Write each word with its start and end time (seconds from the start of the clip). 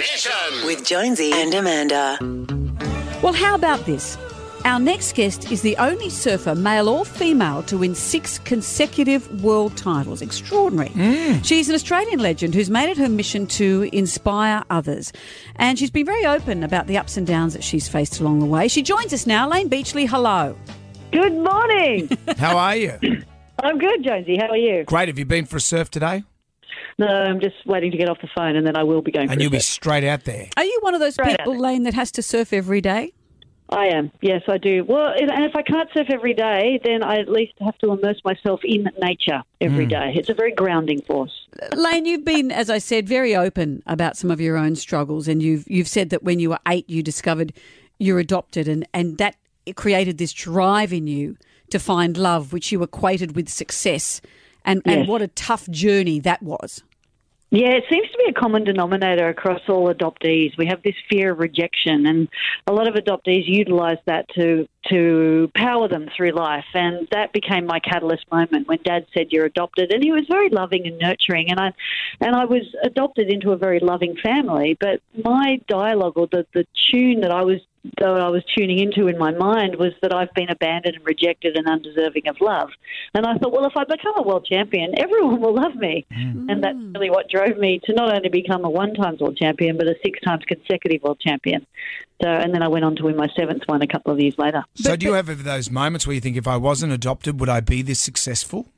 Mission. 0.00 0.64
with 0.64 0.82
Jonesy 0.82 1.30
and 1.30 1.52
Amanda. 1.52 2.16
Well, 3.22 3.34
how 3.34 3.54
about 3.54 3.84
this? 3.84 4.16
Our 4.64 4.80
next 4.80 5.14
guest 5.14 5.52
is 5.52 5.60
the 5.60 5.76
only 5.76 6.08
surfer, 6.08 6.54
male 6.54 6.88
or 6.88 7.04
female, 7.04 7.62
to 7.64 7.76
win 7.76 7.94
six 7.94 8.38
consecutive 8.38 9.42
world 9.44 9.76
titles. 9.76 10.22
Extraordinary. 10.22 10.88
Mm. 10.90 11.44
She's 11.44 11.68
an 11.68 11.74
Australian 11.74 12.18
legend 12.18 12.54
who's 12.54 12.70
made 12.70 12.88
it 12.88 12.96
her 12.96 13.10
mission 13.10 13.46
to 13.48 13.90
inspire 13.92 14.64
others. 14.70 15.12
And 15.56 15.78
she's 15.78 15.90
been 15.90 16.06
very 16.06 16.24
open 16.24 16.64
about 16.64 16.86
the 16.86 16.96
ups 16.96 17.18
and 17.18 17.26
downs 17.26 17.52
that 17.52 17.62
she's 17.62 17.86
faced 17.86 18.20
along 18.20 18.38
the 18.38 18.46
way. 18.46 18.68
She 18.68 18.80
joins 18.80 19.12
us 19.12 19.26
now. 19.26 19.50
Layne 19.50 19.68
Beachley, 19.68 20.06
hello. 20.06 20.56
Good 21.12 21.34
morning. 21.34 22.08
How 22.38 22.56
are 22.56 22.76
you? 22.76 22.98
I'm 23.62 23.76
good, 23.76 24.02
Jonesy. 24.02 24.38
How 24.38 24.48
are 24.48 24.56
you? 24.56 24.84
Great. 24.84 25.08
Have 25.08 25.18
you 25.18 25.26
been 25.26 25.44
for 25.44 25.58
a 25.58 25.60
surf 25.60 25.90
today? 25.90 26.24
No, 27.00 27.06
I'm 27.06 27.40
just 27.40 27.56
waiting 27.64 27.90
to 27.92 27.96
get 27.96 28.10
off 28.10 28.20
the 28.20 28.28
phone 28.36 28.56
and 28.56 28.66
then 28.66 28.76
I 28.76 28.84
will 28.84 29.00
be 29.00 29.10
going 29.10 29.30
And 29.30 29.40
you'll 29.40 29.50
be 29.50 29.58
surf. 29.58 29.72
straight 29.72 30.04
out 30.04 30.24
there. 30.24 30.50
Are 30.58 30.64
you 30.64 30.78
one 30.82 30.94
of 30.94 31.00
those 31.00 31.16
Right 31.18 31.38
people. 31.38 31.58
Layne, 31.58 31.84
that 31.84 31.94
has 31.94 32.12
to 32.12 32.22
surf 32.22 32.52
every 32.52 32.82
day? 32.82 33.14
I 33.70 33.86
am. 33.86 34.10
Yes, 34.20 34.42
I 34.48 34.58
do. 34.58 34.84
Well, 34.84 35.12
and 35.16 35.30
and 35.30 35.44
if 35.44 35.54
I 35.54 35.62
can't 35.62 35.88
surf 35.94 36.08
every 36.12 36.34
day, 36.34 36.80
then 36.84 37.02
I 37.02 37.20
at 37.20 37.28
least 37.28 37.52
have 37.60 37.78
to 37.78 37.92
immerse 37.92 38.20
myself 38.24 38.60
in 38.64 38.90
nature 39.00 39.42
every 39.60 39.84
hmm. 39.84 39.90
day. 39.90 40.12
It's 40.16 40.28
a 40.28 40.34
very 40.34 40.52
grounding 40.52 41.00
force. 41.02 41.46
Layne, 41.74 42.04
you've 42.04 42.24
been, 42.24 42.50
as 42.50 42.68
I 42.68 42.78
said, 42.78 43.08
very 43.08 43.36
open 43.36 43.82
about 43.86 44.16
some 44.16 44.30
of 44.30 44.40
your 44.40 44.56
own 44.56 44.74
struggles, 44.74 45.28
and 45.28 45.40
you've 45.40 45.64
you've 45.68 45.88
said 45.88 46.10
that 46.10 46.24
when 46.24 46.40
you 46.40 46.50
were 46.50 46.58
eight, 46.66 46.90
you 46.90 47.02
discovered 47.02 47.52
you're 47.98 48.18
adopted, 48.18 48.66
and 48.66 48.86
and 48.92 49.18
that 49.18 49.36
created 49.76 50.18
this 50.18 50.32
drive 50.32 50.92
in 50.92 51.06
you 51.06 51.36
to 51.70 51.78
find 51.78 52.16
love, 52.16 52.52
which 52.52 52.72
you 52.72 52.82
equated 52.82 53.36
with 53.36 53.48
success, 53.48 54.20
and 54.64 54.82
and 54.84 55.06
what 55.06 55.22
a 55.22 55.28
tough 55.28 55.68
journey 55.70 56.18
that 56.18 56.42
was. 56.42 56.82
Yeah, 57.52 57.70
it 57.70 57.84
seems 57.90 58.08
to 58.08 58.18
be 58.18 58.30
a 58.30 58.40
common 58.40 58.62
denominator 58.62 59.28
across 59.28 59.60
all 59.68 59.92
adoptees. 59.92 60.56
We 60.56 60.66
have 60.66 60.82
this 60.84 60.94
fear 61.10 61.32
of 61.32 61.40
rejection, 61.40 62.06
and 62.06 62.28
a 62.68 62.72
lot 62.72 62.86
of 62.86 62.94
adoptees 62.94 63.42
utilise 63.46 63.98
that 64.06 64.28
to 64.36 64.68
to 64.88 65.50
power 65.54 65.88
them 65.88 66.08
through 66.16 66.30
life. 66.30 66.64
And 66.74 67.06
that 67.12 67.32
became 67.32 67.66
my 67.66 67.80
catalyst 67.80 68.30
moment 68.32 68.68
when 68.68 68.78
Dad 68.84 69.06
said, 69.14 69.28
"You're 69.30 69.46
adopted," 69.46 69.92
and 69.92 70.02
he 70.02 70.12
was 70.12 70.26
very 70.28 70.48
loving 70.48 70.86
and 70.86 70.98
nurturing. 70.98 71.50
And 71.50 71.60
I 71.60 71.72
and 72.20 72.34
I 72.34 72.44
was 72.44 72.62
adopted 72.82 73.28
into 73.28 73.52
a 73.52 73.56
very 73.56 73.80
loving 73.80 74.16
family. 74.16 74.76
But 74.78 75.00
my 75.24 75.60
dialogue 75.68 76.16
or 76.16 76.26
the 76.26 76.46
the 76.54 76.66
tune 76.90 77.20
that 77.20 77.30
I 77.30 77.42
was 77.42 77.60
that 77.98 78.08
I 78.08 78.28
was 78.28 78.42
tuning 78.56 78.78
into 78.78 79.08
in 79.08 79.16
my 79.16 79.32
mind 79.32 79.76
was 79.76 79.92
that 80.02 80.14
I've 80.14 80.32
been 80.34 80.50
abandoned 80.50 80.96
and 80.96 81.06
rejected 81.06 81.56
and 81.56 81.66
undeserving 81.66 82.28
of 82.28 82.36
love. 82.40 82.70
And 83.14 83.24
I 83.24 83.38
thought, 83.38 83.52
well, 83.52 83.64
if 83.64 83.76
I 83.76 83.84
become 83.84 84.14
a 84.16 84.22
world 84.22 84.46
champion, 84.46 84.92
everyone 84.98 85.40
will 85.40 85.54
love 85.54 85.74
me. 85.76 86.04
Mm. 86.12 86.50
And 86.50 86.62
that's 86.62 86.76
really 86.94 87.10
what 87.10 87.30
drove 87.30 87.56
me 87.56 87.80
to 87.84 87.94
not 87.94 88.14
only 88.14 88.28
become 88.28 88.64
a 88.64 88.70
one 88.70 88.94
times 88.94 89.20
world 89.20 89.38
champion, 89.38 89.78
but 89.78 89.86
a 89.86 89.94
six 90.02 90.20
times 90.20 90.44
consecutive 90.46 91.02
world 91.02 91.20
champion. 91.20 91.66
So, 92.22 92.28
and 92.28 92.54
then 92.54 92.62
I 92.62 92.68
went 92.68 92.84
on 92.84 92.96
to 92.96 93.04
win 93.04 93.16
my 93.16 93.28
seventh 93.34 93.62
one 93.64 93.80
a 93.80 93.86
couple 93.86 94.12
of 94.12 94.20
years 94.20 94.34
later. 94.36 94.62
So, 94.74 94.96
do 94.96 95.06
you 95.06 95.12
have 95.14 95.44
those 95.44 95.70
moments 95.70 96.06
where 96.06 96.14
you 96.14 96.20
think, 96.20 96.36
if 96.36 96.46
I 96.46 96.56
wasn't 96.56 96.92
adopted, 96.92 97.40
would 97.40 97.48
I 97.48 97.60
be 97.60 97.82
this 97.82 98.00
successful? 98.00 98.68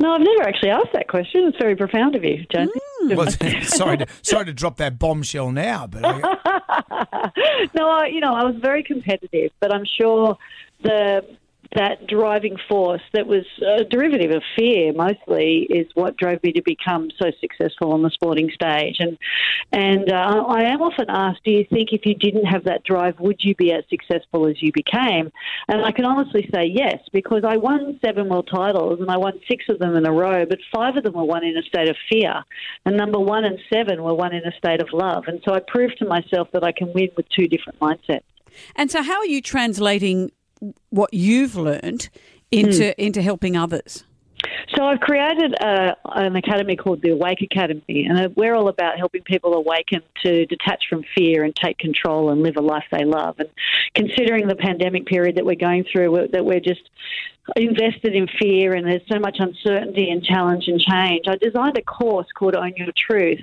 No, 0.00 0.12
I've 0.12 0.20
never 0.20 0.42
actually 0.42 0.70
asked 0.70 0.92
that 0.92 1.08
question. 1.08 1.44
It's 1.44 1.58
very 1.58 1.74
profound 1.74 2.14
of 2.14 2.22
you, 2.22 2.44
Jonesy. 2.52 2.78
Mm. 3.02 3.16
Well, 3.16 3.62
sorry, 3.62 3.98
to, 3.98 4.06
sorry 4.22 4.44
to 4.44 4.52
drop 4.52 4.76
that 4.76 4.98
bombshell 4.98 5.50
now, 5.50 5.86
but 5.86 6.04
I, 6.04 7.30
no, 7.74 7.88
I, 7.88 8.06
you 8.06 8.20
know, 8.20 8.32
I 8.32 8.44
was 8.44 8.54
very 8.60 8.84
competitive, 8.84 9.50
but 9.60 9.74
I'm 9.74 9.84
sure 9.84 10.36
the 10.82 11.24
that 11.78 12.08
driving 12.08 12.56
force 12.68 13.02
that 13.12 13.28
was 13.28 13.44
a 13.62 13.84
derivative 13.84 14.32
of 14.32 14.42
fear 14.56 14.92
mostly 14.92 15.66
is 15.70 15.86
what 15.94 16.16
drove 16.16 16.42
me 16.42 16.50
to 16.52 16.62
become 16.62 17.08
so 17.22 17.30
successful 17.40 17.92
on 17.92 18.02
the 18.02 18.10
sporting 18.10 18.50
stage. 18.52 18.96
And 18.98 19.16
and 19.70 20.10
uh, 20.10 20.44
I 20.48 20.64
am 20.64 20.82
often 20.82 21.06
asked, 21.08 21.44
do 21.44 21.52
you 21.52 21.64
think 21.70 21.90
if 21.92 22.04
you 22.04 22.14
didn't 22.14 22.46
have 22.46 22.64
that 22.64 22.82
drive, 22.82 23.20
would 23.20 23.36
you 23.40 23.54
be 23.54 23.72
as 23.72 23.84
successful 23.88 24.48
as 24.48 24.60
you 24.60 24.72
became? 24.72 25.30
And 25.68 25.84
I 25.84 25.92
can 25.92 26.04
honestly 26.04 26.48
say 26.52 26.64
yes, 26.64 26.98
because 27.12 27.44
I 27.46 27.56
won 27.58 28.00
seven 28.04 28.28
world 28.28 28.48
titles 28.52 28.98
and 29.00 29.08
I 29.08 29.16
won 29.16 29.38
six 29.48 29.64
of 29.68 29.78
them 29.78 29.94
in 29.94 30.04
a 30.04 30.12
row, 30.12 30.46
but 30.46 30.58
five 30.74 30.96
of 30.96 31.04
them 31.04 31.14
were 31.14 31.24
won 31.24 31.44
in 31.44 31.56
a 31.56 31.62
state 31.62 31.88
of 31.88 31.96
fear, 32.10 32.42
and 32.86 32.96
number 32.96 33.20
one 33.20 33.44
and 33.44 33.58
seven 33.72 34.02
were 34.02 34.14
won 34.14 34.34
in 34.34 34.42
a 34.44 34.52
state 34.58 34.80
of 34.80 34.88
love. 34.92 35.24
And 35.28 35.40
so 35.44 35.54
I 35.54 35.60
proved 35.60 35.98
to 35.98 36.06
myself 36.06 36.48
that 36.52 36.64
I 36.64 36.72
can 36.72 36.92
win 36.92 37.10
with 37.16 37.26
two 37.28 37.46
different 37.46 37.78
mindsets. 37.78 38.22
And 38.74 38.90
so, 38.90 39.02
how 39.02 39.18
are 39.18 39.26
you 39.26 39.40
translating 39.40 40.32
what 40.90 41.12
you've 41.12 41.56
learned 41.56 42.08
into 42.50 42.92
hmm. 42.92 43.00
into 43.00 43.22
helping 43.22 43.56
others? 43.56 44.04
So 44.74 44.84
I've 44.84 45.00
created 45.00 45.54
a, 45.60 45.96
an 46.04 46.36
academy 46.36 46.76
called 46.76 47.02
the 47.02 47.10
Awake 47.10 47.42
Academy, 47.42 48.06
and 48.08 48.34
we're 48.36 48.54
all 48.54 48.68
about 48.68 48.98
helping 48.98 49.22
people 49.22 49.54
awaken 49.54 50.02
to 50.22 50.46
detach 50.46 50.84
from 50.88 51.04
fear 51.16 51.42
and 51.42 51.54
take 51.56 51.78
control 51.78 52.30
and 52.30 52.42
live 52.42 52.56
a 52.56 52.60
life 52.60 52.84
they 52.92 53.04
love. 53.04 53.36
And 53.38 53.48
considering 53.94 54.46
the 54.46 54.54
pandemic 54.54 55.06
period 55.06 55.36
that 55.36 55.46
we're 55.46 55.56
going 55.56 55.84
through, 55.90 56.12
we're- 56.12 56.28
that 56.28 56.44
we're 56.44 56.60
just 56.60 56.88
invested 57.56 58.14
in 58.14 58.28
fear 58.40 58.74
and 58.74 58.86
there's 58.86 59.02
so 59.10 59.18
much 59.18 59.36
uncertainty 59.38 60.10
and 60.10 60.22
challenge 60.22 60.64
and 60.66 60.80
change, 60.80 61.24
I 61.28 61.36
designed 61.36 61.76
a 61.78 61.82
course 61.82 62.26
called 62.34 62.54
Own 62.54 62.74
Your 62.76 62.92
Truth. 62.96 63.40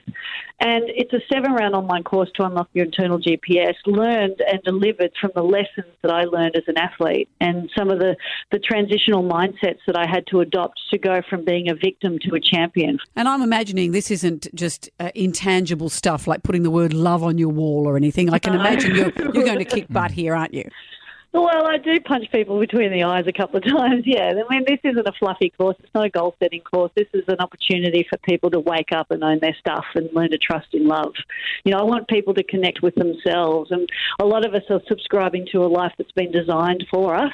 And 0.60 0.86
it's 0.88 1.12
a 1.12 1.20
seven 1.32 1.52
round 1.52 1.76
online 1.76 2.04
course 2.04 2.30
to 2.36 2.46
unlock 2.46 2.70
your 2.74 2.86
internal 2.86 3.20
GPS, 3.20 3.74
learned 3.86 4.42
and 4.48 4.64
delivered 4.64 5.12
from 5.20 5.32
the 5.36 5.44
lessons 5.44 5.94
that 6.02 6.12
I 6.12 6.24
learned 6.24 6.56
as 6.56 6.64
an 6.68 6.78
athlete 6.78 7.28
and 7.42 7.70
some 7.78 7.90
of 7.90 8.00
the, 8.00 8.16
the 8.52 8.60
transitional 8.60 9.22
mindsets 9.22 9.80
that 9.86 9.98
I 9.98 10.08
had 10.08 10.26
to 10.28 10.40
adopt 10.40 10.80
to 10.92 10.98
go 10.98 11.22
from 11.30 11.44
being 11.44 11.70
a 11.70 11.76
victim 11.76 12.20
to 12.20 12.36
a 12.36 12.40
champion. 12.40 13.00
And 13.18 13.28
I'm 13.28 13.42
imagining 13.42 13.92
this 13.92 14.10
isn't 14.12 14.48
just 14.56 14.90
uh, 15.00 15.12
intangible 15.14 15.90
stuff 15.90 16.26
like 16.26 16.44
putting 16.44 16.64
the 16.64 16.72
word 16.72 16.94
love 16.94 17.22
on 17.22 17.38
your 17.38 17.50
wall 17.50 17.86
or 17.86 17.98
anything. 17.98 18.30
I 18.30 18.40
can 18.40 18.56
imagine 18.56 18.96
you're 18.96 19.12
you're 19.16 19.46
going 19.46 19.60
to 19.60 19.66
kick 19.66 19.88
butt 19.90 20.12
here, 20.12 20.36
aren't 20.36 20.54
you? 20.54 20.70
Well, 21.36 21.68
I 21.68 21.78
do 21.78 22.00
punch 22.00 22.32
people 22.32 22.58
between 22.62 22.94
the 22.94 23.04
eyes 23.04 23.26
a 23.28 23.34
couple 23.34 23.58
of 23.58 23.64
times, 23.68 24.04
yeah. 24.06 24.32
I 24.32 24.54
mean, 24.54 24.64
this 24.66 24.80
isn't 24.86 25.06
a 25.06 25.12
fluffy 25.20 25.50
course. 25.50 25.76
It's 25.80 25.94
not 25.94 26.06
a 26.06 26.10
goal 26.10 26.34
setting 26.42 26.62
course. 26.62 26.94
This 26.96 27.10
is 27.14 27.26
an 27.28 27.40
opportunity 27.40 28.08
for 28.10 28.18
people 28.20 28.50
to 28.52 28.60
wake 28.62 28.94
up 28.94 29.12
and 29.12 29.22
own 29.22 29.40
their 29.42 29.56
stuff 29.60 29.84
and 29.96 30.10
learn 30.14 30.32
to 30.32 30.38
trust 30.38 30.74
in 30.74 30.88
love. 30.88 31.14
You 31.66 31.74
know, 31.74 31.80
I 31.80 31.84
want 31.84 32.08
people 32.08 32.34
to 32.36 32.44
connect 32.44 32.82
with 32.82 32.96
themselves. 32.96 33.72
And 33.72 33.90
a 34.22 34.26
lot 34.26 34.46
of 34.46 34.54
us 34.54 34.64
are 34.70 34.80
subscribing 34.88 35.46
to 35.52 35.66
a 35.66 35.68
life 35.68 35.92
that's 35.98 36.14
been 36.14 36.32
designed 36.32 36.86
for 36.90 37.16
us. 37.16 37.34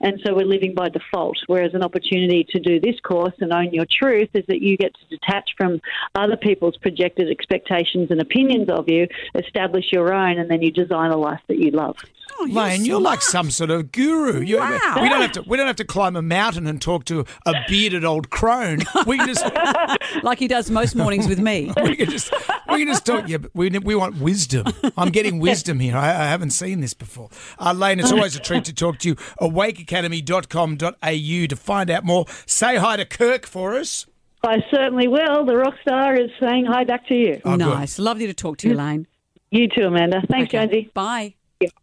And 0.00 0.20
so 0.24 0.34
we're 0.34 0.46
living 0.46 0.74
by 0.74 0.88
default. 0.88 1.38
Whereas 1.46 1.72
an 1.74 1.84
opportunity 1.84 2.44
to 2.50 2.58
do 2.58 2.80
this 2.80 2.98
course 2.98 3.34
and 3.38 3.52
own 3.52 3.72
your 3.72 3.86
truth 3.88 4.30
is 4.34 4.44
that 4.48 4.60
you 4.60 4.76
get 4.76 4.92
to 4.94 5.16
detach 5.16 5.50
from 5.56 5.80
other 6.16 6.36
people's 6.36 6.76
projected 6.78 7.30
expectations 7.30 8.10
and 8.10 8.20
opinions 8.20 8.68
of 8.70 8.88
you, 8.88 9.06
establish 9.36 9.92
your 9.92 10.12
own, 10.12 10.38
and 10.38 10.50
then 10.50 10.62
you 10.62 10.72
design 10.72 11.12
a 11.12 11.16
life 11.16 11.42
that 11.46 11.58
you 11.58 11.70
love. 11.70 11.96
Oh, 12.38 12.44
you're 12.44 12.62
Layne, 12.62 12.84
you're 12.84 13.00
like 13.00 13.22
some 13.22 13.50
sort 13.50 13.70
of 13.70 13.92
guru. 13.92 14.40
You, 14.40 14.58
Wow. 14.58 14.98
We 15.00 15.08
don't 15.08 15.22
have 15.22 15.32
to. 15.32 15.42
We 15.42 15.56
don't 15.56 15.66
have 15.66 15.76
to 15.76 15.84
climb 15.84 16.16
a 16.16 16.22
mountain 16.22 16.66
and 16.66 16.80
talk 16.82 17.04
to 17.06 17.24
a 17.46 17.54
bearded 17.68 18.04
old 18.04 18.28
crone. 18.30 18.80
We 19.06 19.16
can 19.16 19.28
just. 19.28 19.44
like 20.22 20.38
he 20.38 20.48
does 20.48 20.70
most 20.70 20.94
mornings 20.96 21.28
with 21.28 21.38
me. 21.38 21.72
we 21.82 21.96
can 21.96 22.10
just. 22.10 22.32
We 22.68 22.78
can 22.84 22.88
just 22.88 23.06
talk. 23.06 23.28
Yeah, 23.28 23.38
but 23.38 23.52
we 23.54 23.70
we 23.70 23.94
want 23.94 24.18
wisdom. 24.20 24.66
I'm 24.96 25.10
getting 25.10 25.38
wisdom 25.38 25.80
here. 25.80 25.96
I, 25.96 26.08
I 26.10 26.26
haven't 26.28 26.50
seen 26.50 26.80
this 26.80 26.94
before. 26.94 27.30
Uh, 27.58 27.72
Layne, 27.72 28.00
it's 28.00 28.12
always 28.12 28.36
a 28.36 28.40
treat 28.40 28.64
to 28.66 28.74
talk 28.74 28.98
to 28.98 29.08
you. 29.08 29.14
Awakeacademy.com.au 29.40 31.46
to 31.46 31.56
find 31.56 31.90
out 31.90 32.04
more. 32.04 32.26
Say 32.46 32.76
hi 32.76 32.96
to 32.96 33.04
Kirk 33.04 33.46
for 33.46 33.74
us. 33.76 34.06
I 34.44 34.62
certainly 34.70 35.08
will. 35.08 35.44
The 35.44 35.56
rock 35.56 35.74
star 35.82 36.14
is 36.14 36.30
saying 36.38 36.66
hi 36.66 36.84
back 36.84 37.06
to 37.08 37.14
you. 37.14 37.40
Oh, 37.44 37.56
good. 37.56 37.66
nice, 37.66 37.98
lovely 37.98 38.26
to 38.26 38.34
talk 38.34 38.58
to 38.58 38.68
you, 38.68 38.74
Layne. 38.74 39.06
You 39.50 39.68
too, 39.68 39.86
Amanda. 39.86 40.22
Thanks, 40.30 40.54
Okay. 40.54 40.66
Jonesy. 40.66 40.90
Bye. 40.92 41.34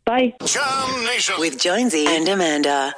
Bye. 0.05 0.33
JAM 0.45 1.05
Nation. 1.05 1.35
With 1.39 1.59
Jonesy 1.59 2.05
and 2.07 2.27
Amanda. 2.27 2.93